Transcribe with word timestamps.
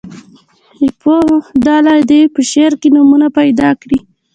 یوه 0.87 1.17
ډله 1.65 1.93
دې 2.09 2.21
په 2.33 2.41
شعر 2.51 2.73
کې 2.81 2.89
نومونه 2.95 3.27
پیدا 3.39 3.69
کړي. 3.81 3.99